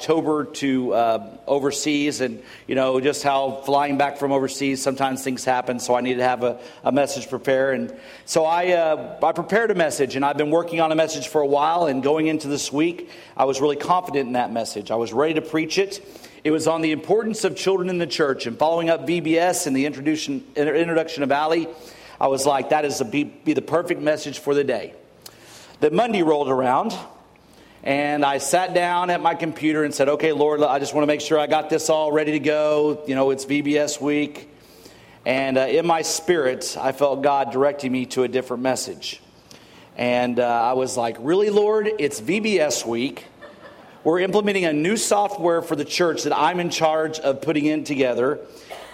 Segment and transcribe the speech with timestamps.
[0.00, 5.44] October to uh, overseas, and you know just how flying back from overseas sometimes things
[5.44, 5.78] happen.
[5.78, 9.70] So I needed to have a, a message prepared, and so I uh, I prepared
[9.70, 11.84] a message, and I've been working on a message for a while.
[11.84, 14.90] And going into this week, I was really confident in that message.
[14.90, 16.02] I was ready to preach it.
[16.44, 19.76] It was on the importance of children in the church, and following up VBS and
[19.76, 21.68] the introduction introduction of Ali,
[22.18, 24.94] I was like, that is a, be, be the perfect message for the day.
[25.80, 26.96] The Monday rolled around.
[27.82, 31.06] And I sat down at my computer and said, okay, Lord, I just want to
[31.06, 33.02] make sure I got this all ready to go.
[33.06, 34.50] You know, it's VBS week.
[35.24, 39.22] And uh, in my spirit, I felt God directing me to a different message.
[39.96, 41.90] And uh, I was like, really, Lord?
[41.98, 43.24] It's VBS week.
[44.04, 47.84] We're implementing a new software for the church that I'm in charge of putting in
[47.84, 48.40] together.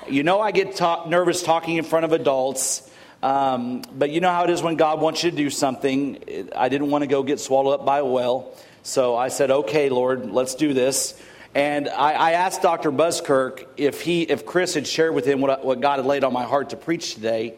[0.09, 2.89] You know, I get nervous talking in front of adults.
[3.21, 6.51] Um, but you know how it is when God wants you to do something.
[6.55, 8.55] I didn't want to go get swallowed up by a whale.
[8.87, 11.21] So I said, okay, Lord, let's do this.
[11.57, 12.93] And I, I asked Dr.
[12.93, 16.33] Buskirk if, he, if Chris had shared with him what, what God had laid on
[16.33, 17.55] my heart to preach today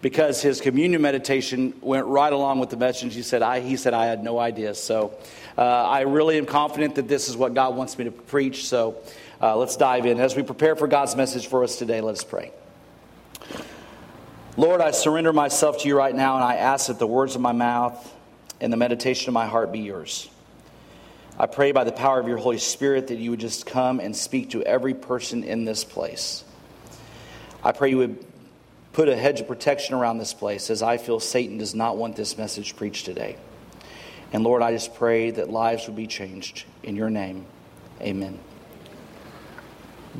[0.00, 3.14] because his communion meditation went right along with the message.
[3.14, 4.74] He said, I, he said, I had no idea.
[4.74, 5.12] So
[5.58, 8.64] uh, I really am confident that this is what God wants me to preach.
[8.64, 8.96] So
[9.42, 10.18] uh, let's dive in.
[10.20, 12.50] As we prepare for God's message for us today, let us pray.
[14.56, 17.42] Lord, I surrender myself to you right now, and I ask that the words of
[17.42, 18.14] my mouth
[18.58, 20.30] and the meditation of my heart be yours.
[21.38, 24.14] I pray by the power of your Holy Spirit that you would just come and
[24.14, 26.44] speak to every person in this place.
[27.64, 28.24] I pray you would
[28.92, 32.16] put a hedge of protection around this place as I feel Satan does not want
[32.16, 33.36] this message preached today.
[34.32, 36.64] And Lord, I just pray that lives would be changed.
[36.82, 37.46] In your name,
[38.00, 38.38] amen.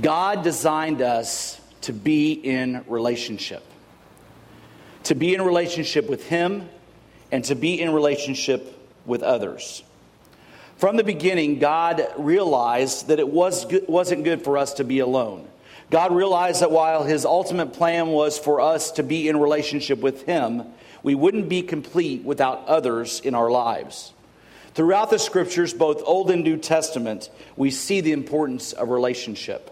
[0.01, 3.63] God designed us to be in relationship,
[5.05, 6.69] to be in relationship with Him,
[7.31, 9.83] and to be in relationship with others.
[10.83, 15.47] From the beginning, God realized that it was, wasn't good for us to be alone.
[15.91, 20.27] God realized that while his ultimate plan was for us to be in relationship with
[20.27, 20.65] him,
[21.05, 24.13] we wouldn't be complete without others in our lives.
[24.75, 29.71] Throughout the scriptures, both Old and New Testament, we see the importance of relationship.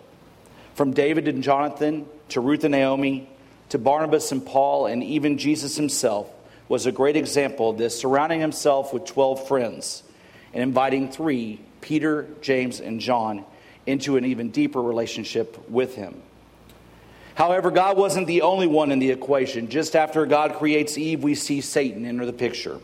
[0.76, 3.28] From David and Jonathan to Ruth and Naomi
[3.70, 6.30] to Barnabas and Paul, and even Jesus himself
[6.68, 10.04] was a great example of this, surrounding himself with 12 friends
[10.52, 13.44] and inviting three, Peter, James, and John,
[13.86, 16.22] into an even deeper relationship with him.
[17.34, 19.68] However, God wasn't the only one in the equation.
[19.70, 22.78] Just after God creates Eve, we see Satan enter the picture.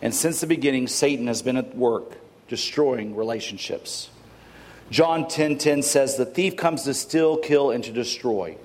[0.00, 2.18] And since the beginning, Satan has been at work
[2.48, 4.10] destroying relationships.
[4.90, 8.56] John 10:10 10, 10 says the thief comes to steal, kill and to destroy.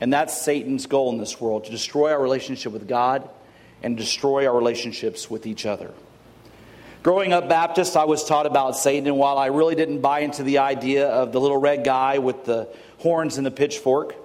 [0.00, 3.28] And that's Satan's goal in this world, to destroy our relationship with God
[3.82, 5.92] and destroy our relationships with each other.
[7.06, 10.42] Growing up Baptist, I was taught about Satan, and while I really didn't buy into
[10.42, 12.68] the idea of the little red guy with the
[12.98, 14.16] horns and the pitchfork,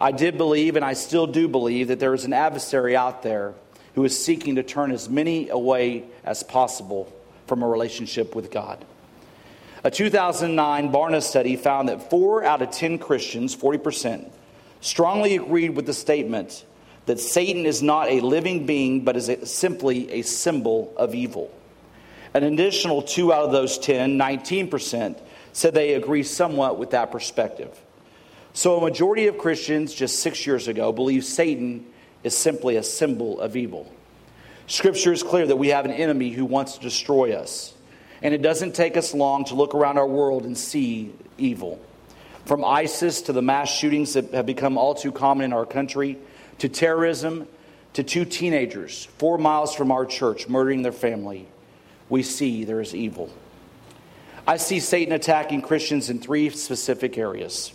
[0.00, 3.52] I did believe, and I still do believe, that there is an adversary out there
[3.94, 7.12] who is seeking to turn as many away as possible
[7.46, 8.82] from a relationship with God.
[9.84, 14.30] A 2009 Barna study found that four out of 10 Christians, 40%,
[14.80, 16.64] strongly agreed with the statement
[17.04, 21.52] that Satan is not a living being, but is simply a symbol of evil.
[22.32, 25.20] An additional two out of those 10, 19%,
[25.52, 27.76] said they agree somewhat with that perspective.
[28.52, 31.86] So, a majority of Christians just six years ago believed Satan
[32.22, 33.90] is simply a symbol of evil.
[34.66, 37.74] Scripture is clear that we have an enemy who wants to destroy us.
[38.22, 41.80] And it doesn't take us long to look around our world and see evil.
[42.44, 46.18] From ISIS to the mass shootings that have become all too common in our country,
[46.58, 47.48] to terrorism,
[47.94, 51.48] to two teenagers four miles from our church murdering their family
[52.10, 53.30] we see there is evil.
[54.46, 57.72] I see Satan attacking Christians in three specific areas.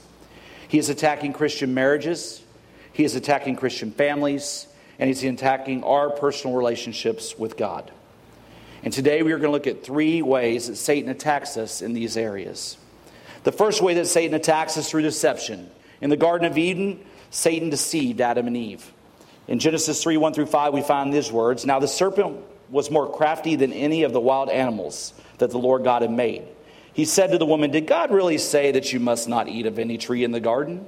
[0.68, 2.44] He is attacking Christian marriages,
[2.92, 4.68] he is attacking Christian families,
[5.00, 7.92] and he's attacking our personal relationships with God.
[8.84, 11.94] And today we are going to look at three ways that Satan attacks us in
[11.94, 12.78] these areas.
[13.44, 15.70] The first way that Satan attacks us through deception.
[16.02, 18.92] In the Garden of Eden, Satan deceived Adam and Eve.
[19.48, 23.12] In Genesis 3 1 through 5, we find these words Now the serpent was more
[23.12, 26.44] crafty than any of the wild animals that the Lord God had made.
[26.94, 29.80] He said to the woman, Did God really say that you must not eat of
[29.80, 30.86] any tree in the garden?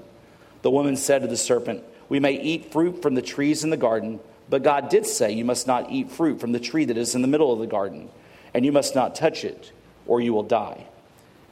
[0.61, 3.77] The woman said to the serpent, We may eat fruit from the trees in the
[3.77, 4.19] garden,
[4.49, 7.21] but God did say, You must not eat fruit from the tree that is in
[7.21, 8.09] the middle of the garden,
[8.53, 9.71] and you must not touch it,
[10.05, 10.85] or you will die.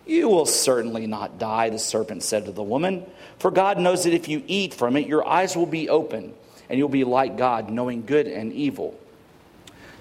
[0.05, 3.05] You will certainly not die, the serpent said to the woman,
[3.39, 6.33] for God knows that if you eat from it, your eyes will be open,
[6.69, 8.97] and you'll be like God, knowing good and evil.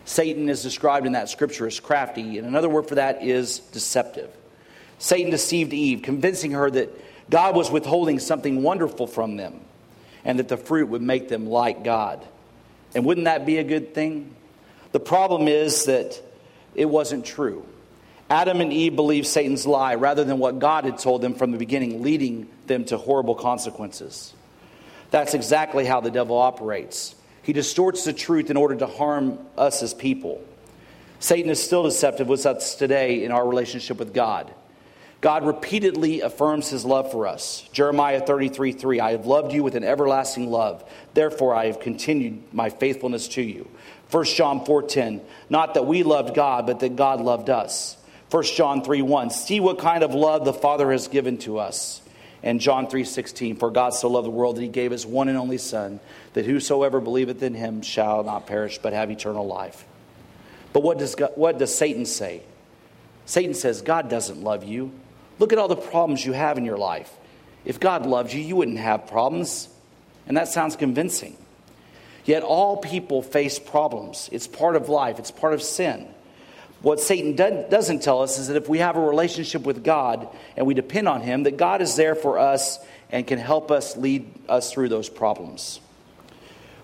[0.05, 4.31] Satan is described in that scripture as crafty, and another word for that is deceptive.
[4.99, 6.91] Satan deceived Eve, convincing her that
[7.31, 9.61] God was withholding something wonderful from them
[10.25, 12.27] and that the fruit would make them like God.
[12.95, 14.35] And wouldn't that be a good thing?
[14.93, 16.21] The problem is that
[16.75, 17.67] it wasn't true.
[18.31, 21.59] Adam and Eve believed Satan's lie rather than what God had told them from the
[21.59, 24.33] beginning, leading them to horrible consequences.
[25.11, 27.15] That's exactly how the devil operates.
[27.45, 30.43] He distorts the truth in order to harm us as people.
[31.21, 34.53] Satan is still deceptive with us today in our relationship with God.
[35.21, 37.67] God repeatedly affirms his love for us.
[37.73, 40.85] Jeremiah 33 3 I have loved you with an everlasting love.
[41.15, 43.69] Therefore, I have continued my faithfulness to you.
[44.11, 47.97] 1 John 4 10 Not that we loved God, but that God loved us.
[48.31, 52.03] 1 John 3 1 See what kind of love the Father has given to us.
[52.45, 55.39] And John 3:16, For God so loved the world that he gave his one and
[55.39, 55.99] only Son,
[56.35, 59.87] that whosoever believeth in him shall not perish, but have eternal life.
[60.75, 62.43] But what does, God, what does Satan say?
[63.25, 64.93] Satan says, God doesn't love you.
[65.39, 67.11] Look at all the problems you have in your life.
[67.65, 69.69] If God loved you, you wouldn't have problems.
[70.27, 71.39] And that sounds convincing.
[72.27, 74.29] Yet all people face problems.
[74.33, 76.14] It's part of life, it's part of sin.
[76.85, 80.67] What Satan doesn't tell us is that if we have a relationship with God and
[80.67, 82.79] we depend on Him, that God is there for us
[83.11, 85.81] and can help us lead us through those problems.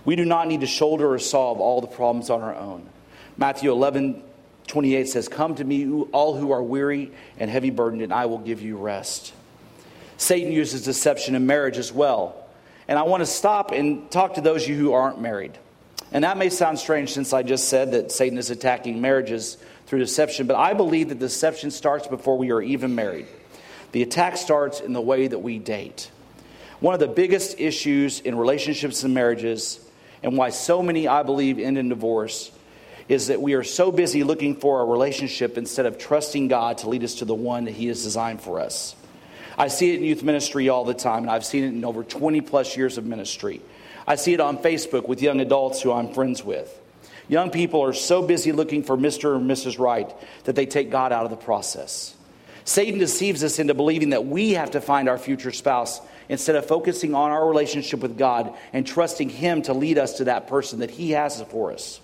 [0.07, 2.89] We do not need to shoulder or solve all the problems on our own.
[3.37, 4.23] Matthew 11,
[4.69, 8.39] 28 says, Come to me, all who are weary and heavy burdened, and I will
[8.39, 9.35] give you rest.
[10.17, 12.49] Satan uses deception in marriage as well.
[12.89, 15.59] And I want to stop and talk to those of you who aren't married.
[16.11, 19.59] And that may sound strange since I just said that Satan is attacking marriages
[19.91, 23.27] through deception, but I believe that deception starts before we are even married.
[23.91, 26.13] The attack starts in the way that we date.
[26.79, 29.85] One of the biggest issues in relationships and marriages,
[30.23, 32.53] and why so many, I believe, end in divorce,
[33.09, 36.89] is that we are so busy looking for a relationship instead of trusting God to
[36.89, 38.95] lead us to the one that He has designed for us.
[39.59, 42.05] I see it in youth ministry all the time, and I've seen it in over
[42.05, 43.61] 20 plus years of ministry.
[44.07, 46.80] I see it on Facebook with young adults who I'm friends with.
[47.31, 49.37] Young people are so busy looking for Mr.
[49.37, 49.79] or Mrs.
[49.79, 50.13] Right
[50.45, 52.13] that they take God out of the process.
[52.65, 56.67] Satan deceives us into believing that we have to find our future spouse instead of
[56.67, 60.81] focusing on our relationship with God and trusting Him to lead us to that person
[60.81, 62.01] that He has for us.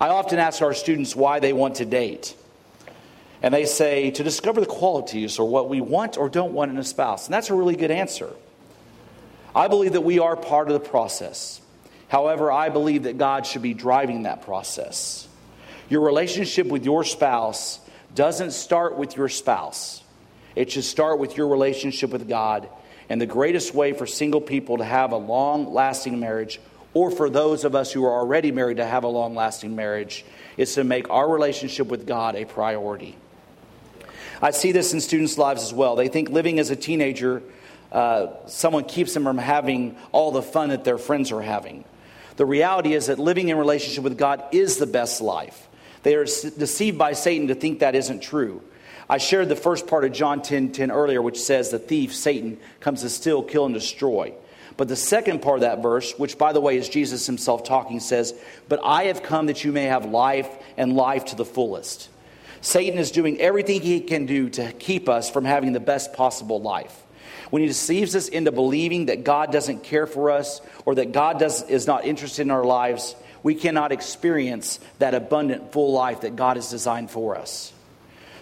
[0.00, 2.36] I often ask our students why they want to date.
[3.42, 6.78] And they say to discover the qualities or what we want or don't want in
[6.78, 7.26] a spouse.
[7.26, 8.30] And that's a really good answer.
[9.52, 11.60] I believe that we are part of the process.
[12.08, 15.28] However, I believe that God should be driving that process.
[15.88, 17.80] Your relationship with your spouse
[18.14, 20.02] doesn't start with your spouse,
[20.56, 22.68] it should start with your relationship with God.
[23.10, 26.60] And the greatest way for single people to have a long lasting marriage
[26.94, 30.24] or for those of us who are already married to have a long lasting marriage,
[30.56, 33.16] is to make our relationship with God a priority.
[34.40, 35.96] I see this in students' lives as well.
[35.96, 37.42] They think living as a teenager,
[37.92, 41.84] uh, someone keeps them from having all the fun that their friends are having.
[42.38, 45.68] The reality is that living in relationship with God is the best life.
[46.04, 48.62] They are deceived by Satan to think that isn't true.
[49.10, 52.60] I shared the first part of John 10 10 earlier, which says the thief, Satan,
[52.78, 54.34] comes to steal, kill, and destroy.
[54.76, 57.98] But the second part of that verse, which by the way is Jesus himself talking,
[57.98, 58.32] says,
[58.68, 62.08] But I have come that you may have life and life to the fullest.
[62.60, 66.62] Satan is doing everything he can do to keep us from having the best possible
[66.62, 67.02] life.
[67.50, 71.38] When he deceives us into believing that God doesn't care for us or that God
[71.38, 76.36] does, is not interested in our lives, we cannot experience that abundant, full life that
[76.36, 77.72] God has designed for us.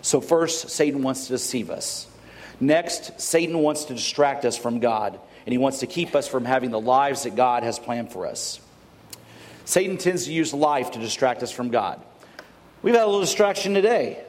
[0.02, 2.06] So, first, Satan wants to deceive us.
[2.60, 6.44] Next, Satan wants to distract us from God and he wants to keep us from
[6.44, 8.60] having the lives that God has planned for us.
[9.64, 12.00] Satan tends to use life to distract us from God.
[12.82, 14.22] We've had a little distraction today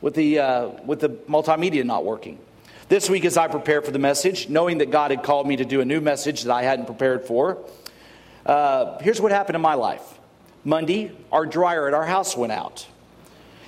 [0.00, 2.38] with the, uh, with the multimedia not working.
[2.90, 5.64] This week, as I prepared for the message, knowing that God had called me to
[5.64, 7.58] do a new message that I hadn't prepared for,
[8.44, 10.02] uh, here's what happened in my life.
[10.64, 12.88] Monday, our dryer at our house went out.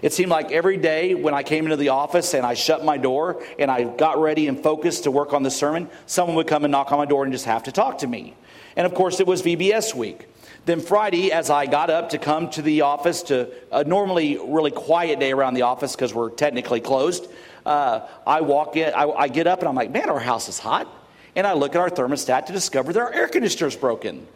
[0.02, 2.97] It seemed like every day when I came into the office and I shut my
[2.97, 6.64] door and I got ready and focused to work on the sermon, someone would come
[6.64, 8.35] and knock on my door and just have to talk to me.
[8.75, 10.26] And of course, it was VBS week.
[10.64, 14.73] Then Friday, as I got up to come to the office to a normally really
[14.73, 17.29] quiet day around the office because we're technically closed,
[17.64, 20.59] uh, I walk in, I, I get up and I'm like, man, our house is
[20.59, 20.88] hot.
[21.35, 24.26] And I look at our thermostat to discover that our air conditioner is broken.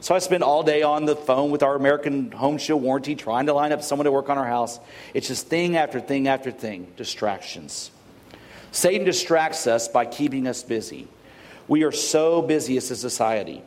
[0.00, 3.46] So I spend all day on the phone with our American Home Shield warranty trying
[3.46, 4.80] to line up someone to work on our house.
[5.12, 7.90] It's just thing after thing after thing, distractions.
[8.72, 11.06] Satan distracts us by keeping us busy.
[11.68, 13.62] We are so busy as a society.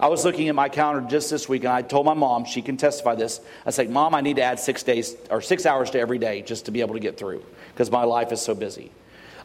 [0.00, 2.62] I was looking at my calendar just this week, and I told my mom, she
[2.62, 3.40] can testify this.
[3.64, 6.42] I said, Mom, I need to add six days or six hours to every day
[6.42, 8.90] just to be able to get through because my life is so busy.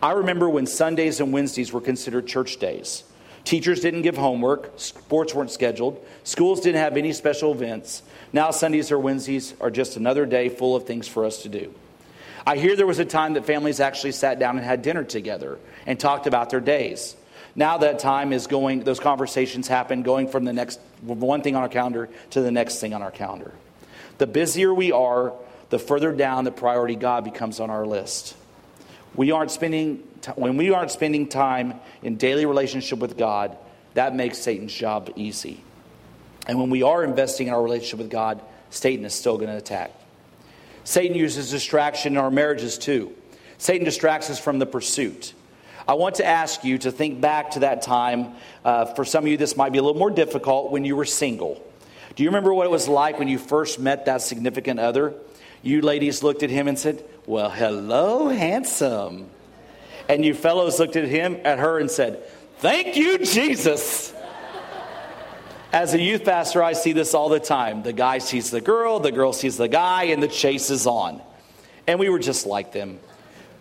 [0.01, 3.03] I remember when Sundays and Wednesdays were considered church days.
[3.44, 8.03] Teachers didn't give homework, sports weren't scheduled, schools didn't have any special events.
[8.34, 11.74] Now, Sundays or Wednesdays are just another day full of things for us to do.
[12.46, 15.60] I hear there was a time that families actually sat down and had dinner together
[15.86, 17.15] and talked about their days.
[17.60, 21.62] Now that time is going, those conversations happen going from the next one thing on
[21.62, 23.51] our calendar to the next thing on our calendar.
[24.18, 25.34] The busier we are,
[25.70, 28.34] the further down the priority God becomes on our list.
[29.13, 29.98] We aren't spending,
[30.36, 33.58] when we aren't spending time in daily relationship with God,
[33.94, 35.62] that makes Satan's job easy.
[36.48, 39.58] And when we are investing in our relationship with God, Satan is still going to
[39.58, 39.92] attack.
[40.86, 43.13] Satan uses distraction in our marriages too.
[43.58, 45.34] Satan distracts us from the pursuit.
[45.89, 48.36] I want to ask you to think back to that time.
[48.63, 51.03] Uh, for some of you, this might be a little more difficult when you were
[51.03, 51.60] single.
[52.15, 55.15] Do you remember what it was like when you first met that significant other?
[55.63, 59.31] You ladies looked at him and said, Well, hello, handsome.
[60.08, 62.22] And you fellows looked at him, at her, and said,
[62.60, 64.13] Thank you, Jesus.
[65.74, 67.81] As a youth pastor, I see this all the time.
[67.81, 71.19] The guy sees the girl, the girl sees the guy, and the chase is on.
[71.88, 73.00] And we were just like them.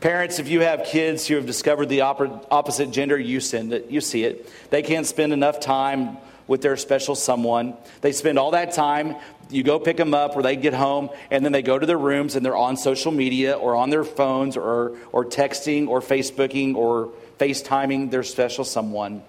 [0.00, 4.00] Parents, if you have kids who have discovered the opposite gender, you send it, you
[4.00, 4.49] see it.
[4.71, 7.76] They can't spend enough time with their special someone.
[8.00, 9.17] They spend all that time.
[9.50, 11.99] You go pick them up, or they get home, and then they go to their
[11.99, 16.76] rooms and they're on social media or on their phones or, or texting or Facebooking
[16.76, 19.23] or FaceTiming their special someone.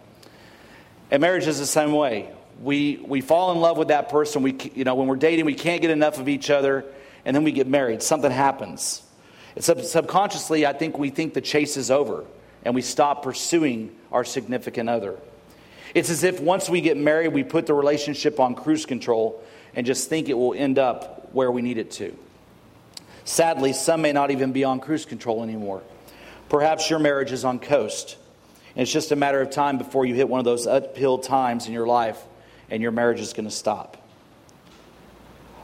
[1.09, 2.31] And marriage is the same way.
[2.61, 4.43] We, we fall in love with that person.
[4.43, 6.85] We, you know, when we're dating, we can't get enough of each other,
[7.25, 8.03] and then we get married.
[8.03, 9.01] Something happens.
[9.59, 12.25] Sub- subconsciously, I think we think the chase is over
[12.63, 15.17] and we stop pursuing our significant other.
[15.93, 19.43] It's as if once we get married, we put the relationship on cruise control
[19.75, 22.15] and just think it will end up where we need it to.
[23.25, 25.83] Sadly, some may not even be on cruise control anymore.
[26.49, 28.17] Perhaps your marriage is on coast.
[28.75, 31.67] And it's just a matter of time before you hit one of those uphill times
[31.67, 32.19] in your life
[32.69, 33.97] and your marriage is going to stop.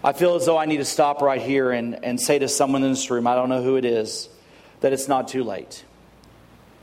[0.06, 2.84] I feel as though I need to stop right here and, and say to someone
[2.84, 4.30] in this room, I don't know who it is,
[4.82, 5.84] that it's not too late.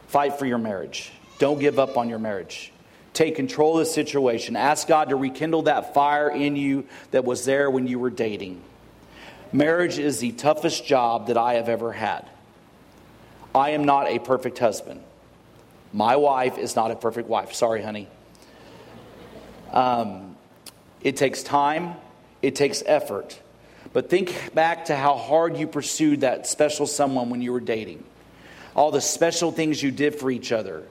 [0.08, 1.12] Fight for your marriage.
[1.38, 2.72] Don't give up on your marriage.
[3.12, 4.56] Take control of the situation.
[4.56, 8.60] Ask God to rekindle that fire in you that was there when you were dating.
[9.52, 12.28] Marriage is the toughest job that I have ever had.
[13.54, 15.00] I am not a perfect husband.
[15.92, 17.52] My wife is not a perfect wife.
[17.52, 18.08] Sorry, honey.
[19.70, 20.36] Um,
[21.02, 21.94] it takes time,
[22.42, 23.40] it takes effort.
[23.92, 28.04] But think back to how hard you pursued that special someone when you were dating.
[28.74, 30.84] All the special things you did for each other.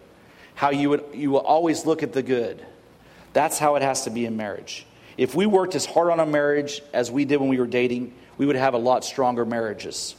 [0.56, 2.64] How you would you will always look at the good.
[3.34, 4.86] That's how it has to be in marriage.
[5.18, 8.14] If we worked as hard on a marriage as we did when we were dating,
[8.38, 10.16] we would have a lot stronger marriages.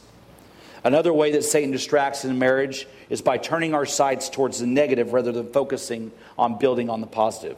[0.83, 5.13] Another way that Satan distracts in marriage is by turning our sights towards the negative
[5.13, 7.57] rather than focusing on building on the positive.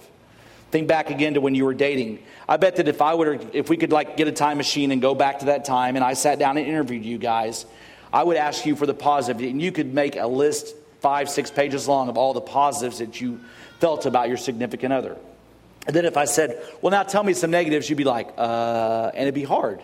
[0.75, 2.19] Think back again to when you were dating.
[2.49, 5.01] I bet that if I would, if we could like get a time machine and
[5.01, 7.65] go back to that time, and I sat down and interviewed you guys,
[8.11, 11.49] I would ask you for the positive, and you could make a list five, six
[11.49, 13.39] pages long of all the positives that you
[13.79, 15.15] felt about your significant other.
[15.87, 19.11] And then if I said, "Well, now tell me some negatives," you'd be like, "Uh,"
[19.13, 19.79] and it'd be hard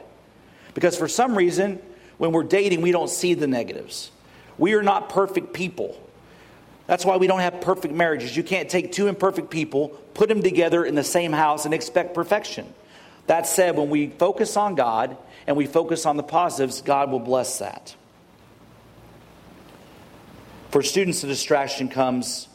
[0.73, 1.79] because for some reason,
[2.17, 4.11] when we're dating, we don't see the negatives.
[4.57, 5.97] We are not perfect people.
[6.91, 8.35] That's why we don't have perfect marriages.
[8.35, 12.13] You can't take two imperfect people, put them together in the same house, and expect
[12.13, 12.65] perfection.
[13.27, 15.15] That said, when we focus on God
[15.47, 17.95] and we focus on the positives, God will bless that.
[20.71, 22.49] For students, the distraction comes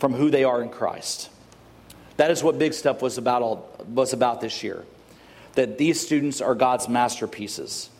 [0.00, 1.30] from who they are in Christ.
[2.16, 4.84] That is what BigStuf was about, all, was about this year.
[5.52, 7.90] That these students are God's masterpieces,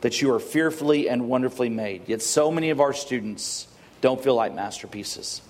[0.00, 2.08] that you are fearfully and wonderfully made.
[2.08, 3.68] Yet so many of our students
[4.04, 5.40] don't feel like masterpieces.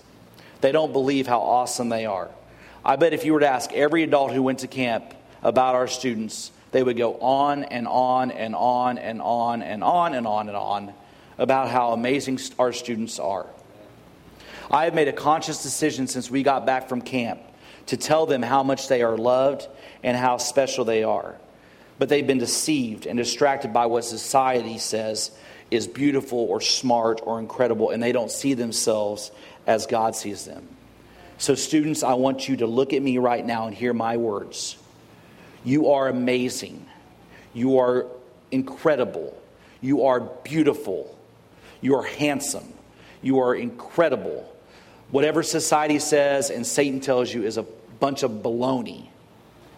[0.61, 2.29] They don't believe how awesome they are.
[2.85, 5.89] I bet if you were to ask every adult who went to camp about our
[5.89, 10.47] students, they would go on and on and on and on and on and on
[10.47, 10.93] and on
[11.37, 13.45] about how amazing our students are.
[14.71, 17.41] I have made a conscious decision since we got back from camp
[17.87, 19.67] to tell them how much they are loved
[20.01, 21.35] and how special they are.
[21.99, 25.31] But they've been deceived and distracted by what society says
[25.71, 29.31] is beautiful or smart or incredible, and they don't see themselves
[29.65, 30.67] as God sees them.
[31.37, 34.77] So, students, I want you to look at me right now and hear my words.
[35.63, 36.85] You are amazing.
[37.53, 38.05] You are
[38.51, 39.35] incredible.
[39.81, 41.17] You are beautiful.
[41.81, 42.73] You are handsome.
[43.21, 44.51] You are incredible.
[45.11, 47.65] Whatever society says and Satan tells you is a
[47.99, 49.07] bunch of baloney.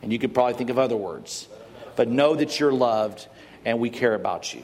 [0.02, 1.48] And you could probably think of other words.
[1.96, 3.28] But know that you're loved
[3.66, 4.64] and we care about you.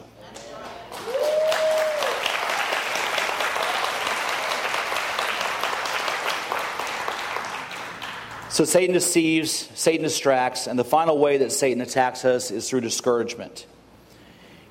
[8.53, 12.81] So Satan deceives, Satan distracts, and the final way that Satan attacks us is through
[12.81, 13.65] discouragement.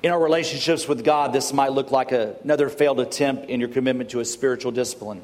[0.01, 3.67] In our relationships with God, this might look like a, another failed attempt in your
[3.67, 5.21] commitment to a spiritual discipline.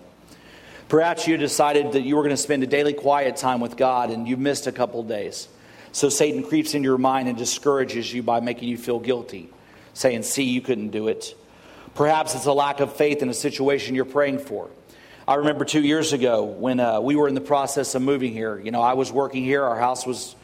[0.90, 4.10] Perhaps you decided that you were going to spend a daily quiet time with God
[4.10, 5.48] and you've missed a couple days.
[5.94, 9.50] So Satan creeps into your mind and discourages you by making you feel guilty,
[9.94, 11.34] saying, See, you couldn't do it.
[11.96, 14.70] Perhaps it's a lack of faith in a situation you're praying for.
[15.30, 18.58] I remember two years ago when uh, we were in the process of moving here.
[18.58, 20.36] You know, I was working here, our house was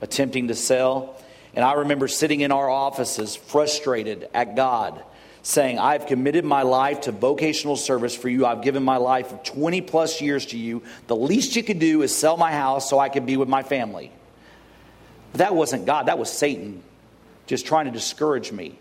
[0.00, 1.20] attempting to sell.
[1.54, 5.02] And I remember sitting in our offices frustrated at God,
[5.42, 8.46] saying, I've committed my life to vocational service for you.
[8.46, 10.84] I've given my life 20 plus years to you.
[11.08, 13.64] The least you could do is sell my house so I could be with my
[13.64, 14.12] family.
[15.32, 16.84] But that wasn't God, that was Satan
[17.48, 18.78] just trying to discourage me.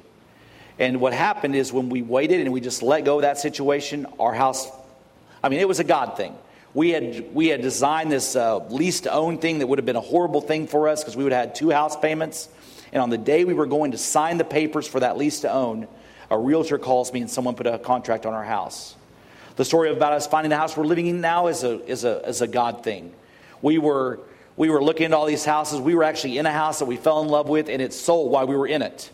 [0.78, 4.06] And what happened is when we waited and we just let go of that situation,
[4.20, 4.70] our house
[5.48, 6.36] I mean, it was a God thing.
[6.74, 9.96] We had, we had designed this uh, lease to own thing that would have been
[9.96, 12.50] a horrible thing for us because we would have had two house payments.
[12.92, 15.50] And on the day we were going to sign the papers for that lease to
[15.50, 15.88] own,
[16.30, 18.98] a realtor calls me and someone put a contract on our house.
[19.56, 22.28] The story about us finding the house we're living in now is a, is a,
[22.28, 23.14] is a God thing.
[23.62, 24.20] We were,
[24.58, 25.80] we were looking at all these houses.
[25.80, 28.34] We were actually in a house that we fell in love with, and it sold
[28.34, 29.10] while we were in it.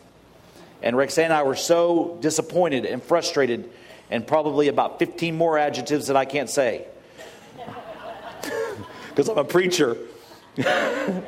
[0.82, 3.70] And Rexanne and I were so disappointed and frustrated
[4.13, 6.86] and probably about 15 more adjectives that I can't say
[9.10, 9.98] because I'm a preacher.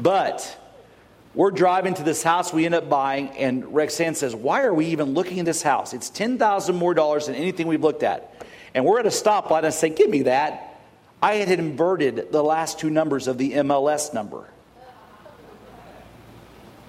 [0.00, 0.56] but
[1.34, 4.86] we're driving to this house we end up buying, and Rexanne says, Why are we
[4.86, 5.92] even looking at this house?
[5.92, 8.32] It's 10000 more dollars than anything we've looked at.
[8.72, 10.80] And we're at a stoplight, and I say, Give me that.
[11.20, 14.48] I had inverted the last two numbers of the MLS number.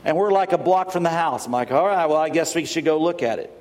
[0.06, 1.48] And we're like a block from the house.
[1.48, 3.58] I'm like, All right, well, I guess we should go look at it.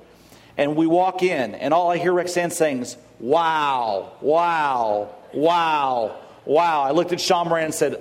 [0.61, 6.83] And we walk in, and all I hear Rexanne saying is, Wow, wow, wow, wow.
[6.83, 7.97] I looked at Sean Moran and said,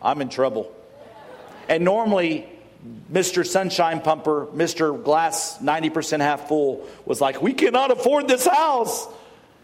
[0.00, 0.72] I'm in trouble.
[1.68, 2.48] And normally,
[3.10, 3.44] Mr.
[3.44, 5.02] Sunshine Pumper, Mr.
[5.02, 9.08] Glass 90% half full, was like, We cannot afford this house.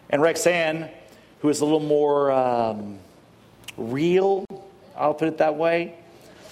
[0.08, 0.90] And Rexanne,
[1.42, 2.98] who is a little more um,
[3.76, 4.44] real,
[4.96, 5.94] I'll put it that way,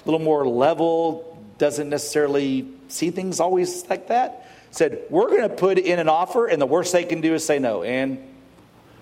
[0.01, 5.49] a little more level, doesn't necessarily see things always like that said, We're going to
[5.49, 7.83] put in an offer, and the worst they can do is say no.
[7.83, 8.19] And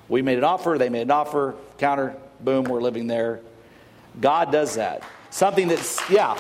[0.09, 3.41] we made an offer, they made an offer, counter, boom, we're living there.
[4.21, 5.03] God does that.
[5.31, 6.39] Something that's, yeah,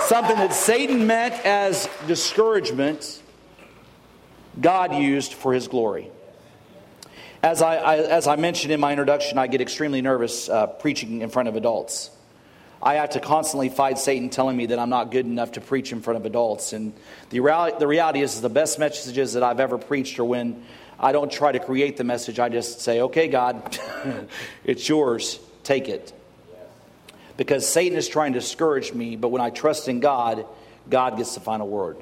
[0.00, 3.22] something that Satan meant as discouragement,
[4.60, 6.10] God used for his glory.
[7.42, 11.22] As I, I as I mentioned in my introduction, I get extremely nervous uh, preaching
[11.22, 12.10] in front of adults.
[12.82, 15.92] I have to constantly fight Satan telling me that I'm not good enough to preach
[15.92, 16.72] in front of adults.
[16.72, 16.94] And
[17.28, 20.64] the reality, the reality is, the best messages that I've ever preached are when
[20.98, 22.38] I don't try to create the message.
[22.38, 23.78] I just say, okay, God,
[24.64, 25.38] it's yours.
[25.62, 26.12] Take it.
[27.36, 30.46] Because Satan is trying to discourage me, but when I trust in God,
[30.88, 31.98] God gets the final word.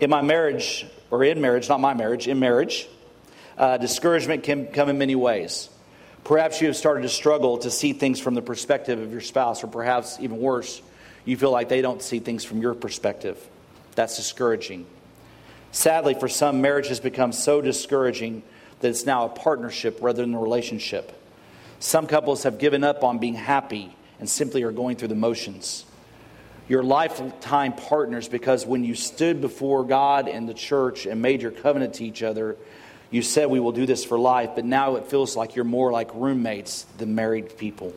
[0.00, 2.88] In my marriage, or in marriage, not my marriage, in marriage,
[3.58, 5.68] uh, discouragement can come in many ways.
[6.24, 9.64] Perhaps you have started to struggle to see things from the perspective of your spouse,
[9.64, 10.82] or perhaps even worse,
[11.24, 13.38] you feel like they don't see things from your perspective.
[13.94, 14.86] That's discouraging.
[15.72, 18.42] Sadly, for some, marriage has become so discouraging
[18.80, 21.12] that it's now a partnership rather than a relationship.
[21.80, 25.84] Some couples have given up on being happy and simply are going through the motions.
[26.68, 31.50] Your lifetime partners, because when you stood before God and the church and made your
[31.50, 32.56] covenant to each other,
[33.10, 35.90] you said we will do this for life, but now it feels like you're more
[35.90, 37.94] like roommates than married people.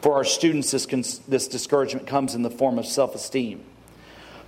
[0.00, 0.86] For our students, this,
[1.26, 3.64] this discouragement comes in the form of self esteem.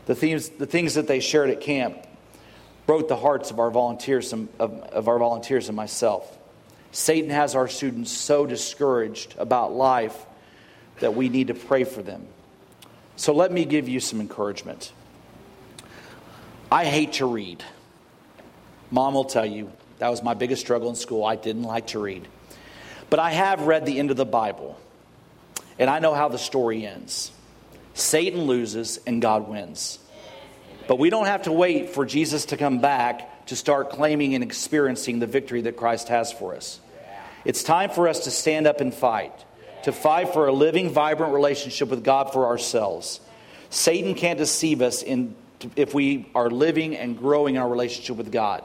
[0.07, 2.07] The, themes, the things that they shared at camp
[2.87, 6.39] broke the hearts of our volunteers, of, of our volunteers and myself.
[6.93, 10.27] Satan has our students so discouraged about life
[11.01, 12.27] that we need to pray for them.
[13.17, 14.93] So let me give you some encouragement.
[16.71, 17.65] I hate to read.
[18.91, 21.25] Mom will tell you that was my biggest struggle in school.
[21.25, 22.29] I didn't like to read.
[23.09, 24.79] But I have read the end of the Bible,
[25.79, 27.33] and I know how the story ends
[27.95, 29.99] Satan loses and God wins.
[30.87, 34.45] But we don't have to wait for Jesus to come back to start claiming and
[34.45, 36.79] experiencing the victory that Christ has for us.
[37.45, 39.33] It's time for us to stand up and fight,
[39.85, 43.21] to fight for a living, vibrant relationship with God for ourselves.
[43.71, 45.35] Satan can't deceive us in,
[45.75, 48.63] if we are living and growing in our relationship with God.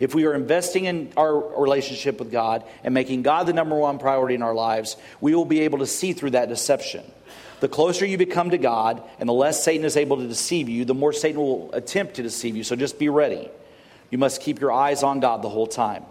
[0.00, 3.98] If we are investing in our relationship with God and making God the number one
[3.98, 7.04] priority in our lives, we will be able to see through that deception.
[7.60, 10.84] The closer you become to God and the less Satan is able to deceive you,
[10.84, 12.64] the more Satan will attempt to deceive you.
[12.64, 13.48] So just be ready.
[14.10, 16.04] You must keep your eyes on God the whole time.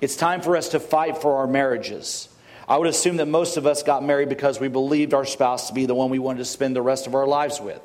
[0.00, 2.28] It's time for us to fight for our marriages.
[2.68, 5.74] I would assume that most of us got married because we believed our spouse to
[5.74, 7.80] be the one we wanted to spend the rest of our lives with.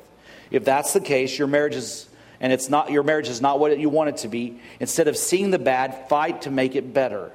[0.50, 2.08] If that's the case, your marriage is
[2.40, 4.60] and it's not your marriage is not what you want it to be.
[4.80, 7.32] Instead of seeing the bad, fight to make it better.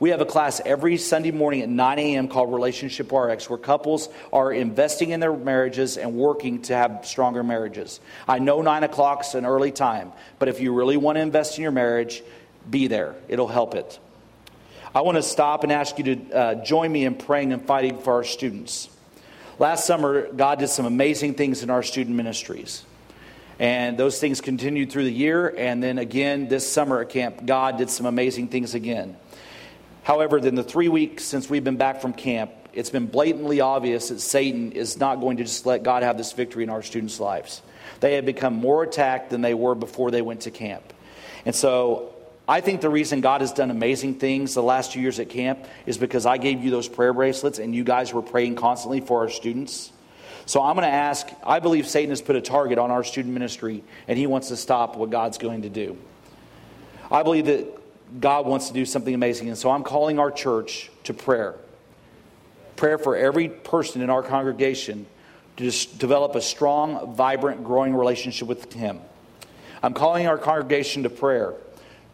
[0.00, 2.28] We have a class every Sunday morning at 9 a.m.
[2.28, 7.42] called Relationship RX, where couples are investing in their marriages and working to have stronger
[7.42, 7.98] marriages.
[8.28, 11.62] I know 9 o'clock's an early time, but if you really want to invest in
[11.62, 12.22] your marriage,
[12.70, 13.16] be there.
[13.28, 13.98] It'll help it.
[14.94, 17.98] I want to stop and ask you to uh, join me in praying and fighting
[17.98, 18.88] for our students.
[19.58, 22.84] Last summer, God did some amazing things in our student ministries.
[23.58, 25.48] And those things continued through the year.
[25.56, 29.16] And then again, this summer at camp, God did some amazing things again.
[30.04, 34.08] However, in the three weeks since we've been back from camp, it's been blatantly obvious
[34.10, 37.18] that Satan is not going to just let God have this victory in our students'
[37.18, 37.62] lives.
[38.00, 40.92] They have become more attacked than they were before they went to camp.
[41.44, 42.14] And so
[42.46, 45.66] I think the reason God has done amazing things the last two years at camp
[45.84, 49.20] is because I gave you those prayer bracelets and you guys were praying constantly for
[49.20, 49.92] our students.
[50.48, 53.34] So I'm going to ask I believe Satan has put a target on our student
[53.34, 55.98] ministry and he wants to stop what God's going to do.
[57.10, 57.66] I believe that
[58.18, 59.48] God wants to do something amazing.
[59.48, 61.54] And so I'm calling our church to prayer.
[62.76, 65.04] Prayer for every person in our congregation
[65.58, 69.00] to develop a strong, vibrant, growing relationship with Him.
[69.82, 71.52] I'm calling our congregation to prayer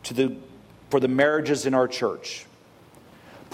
[0.05, 0.37] to the,
[0.90, 2.47] for the marriages in our church.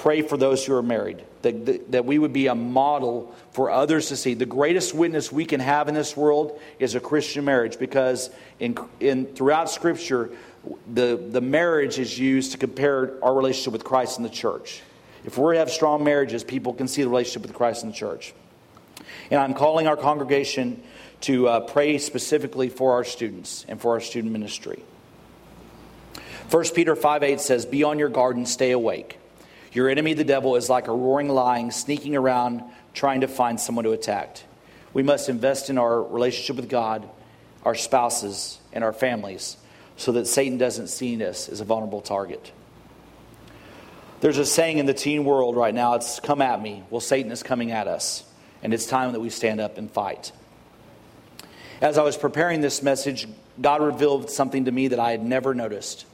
[0.00, 3.70] Pray for those who are married, that, that, that we would be a model for
[3.70, 4.32] others to see.
[4.32, 8.78] The greatest witness we can have in this world is a Christian marriage because in,
[8.98, 10.30] in, throughout Scripture,
[10.90, 14.80] the, the marriage is used to compare our relationship with Christ and the church.
[15.26, 18.32] If we have strong marriages, people can see the relationship with Christ and the church.
[19.30, 20.82] And I'm calling our congregation
[21.22, 24.82] to uh, pray specifically for our students and for our student ministry.
[26.48, 29.19] 1 Peter 5 8 says, Be on your guard and stay awake.
[29.72, 33.84] Your enemy, the devil, is like a roaring lion sneaking around trying to find someone
[33.84, 34.42] to attack.
[34.92, 37.08] We must invest in our relationship with God,
[37.64, 39.56] our spouses, and our families
[39.96, 42.52] so that Satan doesn't see us as a vulnerable target.
[44.20, 46.82] There's a saying in the teen world right now it's come at me.
[46.90, 48.24] Well, Satan is coming at us,
[48.62, 50.32] and it's time that we stand up and fight.
[51.80, 53.28] As I was preparing this message,
[53.60, 56.06] God revealed something to me that I had never noticed.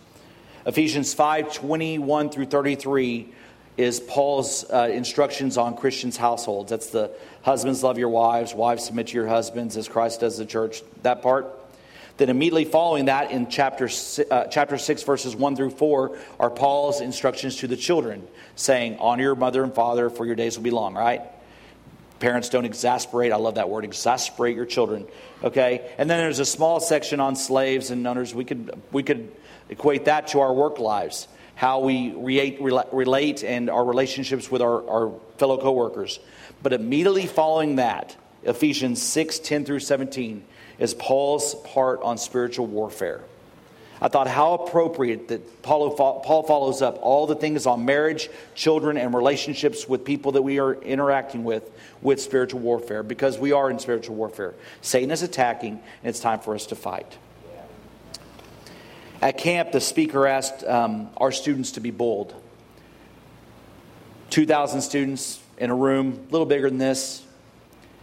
[0.66, 3.32] Ephesians 5 21 through 33
[3.76, 6.70] is Paul's uh, instructions on Christians' households.
[6.70, 7.10] That's the
[7.42, 10.82] husbands love your wives, wives submit to your husbands as Christ does the church.
[11.02, 11.46] That part.
[12.16, 13.90] Then immediately following that, in chapter,
[14.30, 19.22] uh, chapter 6, verses 1 through 4, are Paul's instructions to the children, saying, Honor
[19.22, 21.20] your mother and father, for your days will be long, right?
[22.18, 23.32] Parents don't exasperate.
[23.32, 25.06] I love that word, exasperate your children.
[25.44, 25.92] Okay?
[25.98, 28.34] And then there's a small section on slaves and owners.
[28.34, 29.30] We could, we could
[29.68, 34.88] equate that to our work lives, how we relate, relate and our relationships with our,
[34.88, 36.20] our fellow coworkers.
[36.62, 38.14] But immediately following that,
[38.44, 40.44] Ephesians 6 10 through 17,
[40.78, 43.22] is Paul's part on spiritual warfare.
[44.00, 48.98] I thought how appropriate that Paul, Paul follows up all the things on marriage, children,
[48.98, 51.70] and relationships with people that we are interacting with
[52.02, 54.54] with spiritual warfare because we are in spiritual warfare.
[54.82, 57.16] Satan is attacking, and it's time for us to fight.
[59.22, 62.34] At camp, the speaker asked um, our students to be bold.
[64.30, 67.24] 2,000 students in a room, a little bigger than this,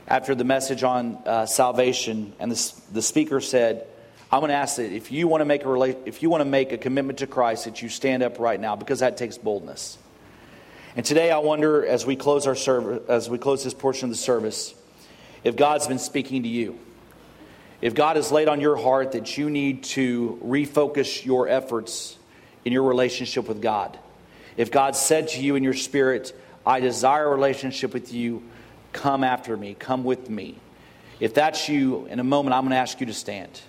[0.08, 3.88] after the message on uh, salvation, and the, the speaker said,
[4.32, 6.42] I'm going to ask that if you want to make a rela- if you want
[6.42, 9.38] to make a commitment to Christ, that you stand up right now because that takes
[9.38, 10.00] boldness.
[10.96, 14.10] And today, I wonder as we close our service, as we close this portion of
[14.10, 14.74] the service,
[15.44, 16.80] if God's been speaking to you,
[17.84, 22.18] if God has laid on your heart that you need to refocus your efforts
[22.66, 23.98] in your relationship with God,
[24.58, 28.44] if God said to you in your spirit, "I desire a relationship with you,"
[28.94, 29.76] Come after me.
[29.78, 30.56] Come with me.
[31.20, 33.60] If that's you, in a moment, I'm going to ask you to stand.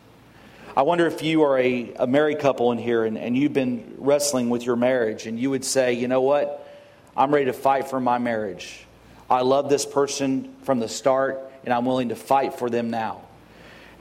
[0.76, 3.94] I wonder if you are a, a married couple in here and, and you've been
[3.98, 6.68] wrestling with your marriage and you would say, you know what?
[7.16, 8.84] I'm ready to fight for my marriage.
[9.30, 13.22] I love this person from the start and I'm willing to fight for them now.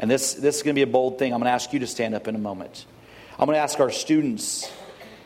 [0.03, 1.31] And this, this is going to be a bold thing.
[1.31, 2.85] I'm going to ask you to stand up in a moment.
[3.39, 4.69] I'm going to ask our students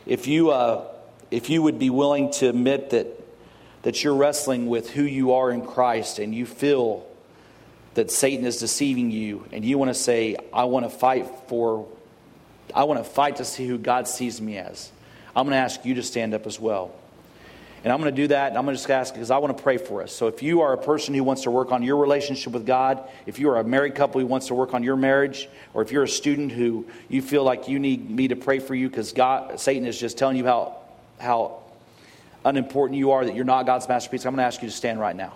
[0.06, 0.86] if you, uh,
[1.32, 3.08] if you would be willing to admit that
[3.82, 7.08] that you're wrestling with who you are in Christ and you feel
[7.96, 11.88] that Satan is deceiving you and you want to say, I want to fight for,
[12.76, 14.92] I want to fight to see who God sees me as.
[15.36, 16.94] I'm going to ask you to stand up as well.
[17.88, 19.56] And I'm going to do that, and I'm going to just ask because I want
[19.56, 20.12] to pray for us.
[20.12, 23.10] So if you are a person who wants to work on your relationship with God,
[23.26, 25.94] if you are a married couple who wants to work on your marriage, or if
[25.94, 29.14] you're a student who you feel like you need me to pray for you because
[29.14, 30.76] God, Satan is just telling you how,
[31.18, 31.60] how
[32.44, 35.00] unimportant you are, that you're not God's masterpiece, I'm going to ask you to stand
[35.00, 35.32] right now.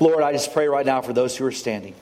[0.00, 1.94] Lord, I just pray right now for those who are standing.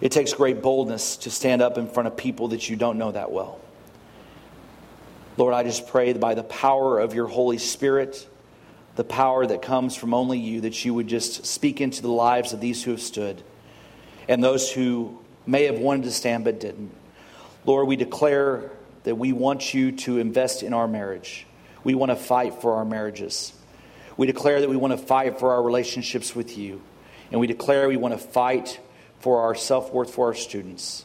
[0.00, 3.12] It takes great boldness to stand up in front of people that you don't know
[3.12, 3.60] that well.
[5.36, 8.26] Lord, I just pray that by the power of your Holy Spirit,
[8.96, 12.52] the power that comes from only you, that you would just speak into the lives
[12.52, 13.42] of these who have stood
[14.28, 16.90] and those who may have wanted to stand but didn't.
[17.64, 18.70] Lord, we declare
[19.04, 21.46] that we want you to invest in our marriage.
[21.84, 23.52] We want to fight for our marriages.
[24.16, 26.80] We declare that we want to fight for our relationships with you.
[27.30, 28.80] And we declare we want to fight
[29.20, 31.04] for our self worth for our students.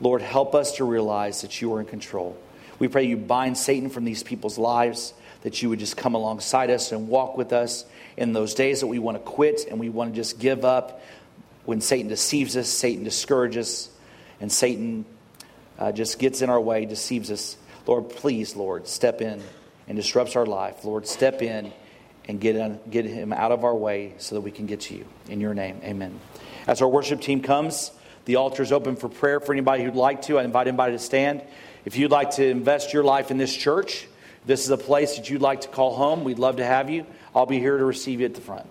[0.00, 2.36] Lord, help us to realize that you are in control.
[2.78, 6.70] We pray you bind Satan from these people's lives, that you would just come alongside
[6.70, 7.84] us and walk with us
[8.16, 11.02] in those days that we want to quit and we want to just give up.
[11.64, 13.90] When Satan deceives us, Satan discourages,
[14.40, 15.04] and Satan
[15.78, 17.56] uh, just gets in our way, deceives us.
[17.86, 19.42] Lord, please, Lord, step in
[19.86, 20.84] and disrupts our life.
[20.84, 21.72] Lord, step in
[22.26, 24.94] and get, in, get him out of our way so that we can get to
[24.94, 25.06] you.
[25.28, 26.18] In your name, amen.
[26.68, 27.90] As our worship team comes,
[28.26, 30.38] the altar is open for prayer for anybody who'd like to.
[30.38, 31.42] I invite anybody to stand.
[31.86, 34.06] If you'd like to invest your life in this church,
[34.44, 36.24] this is a place that you'd like to call home.
[36.24, 37.06] We'd love to have you.
[37.34, 38.66] I'll be here to receive you at the front.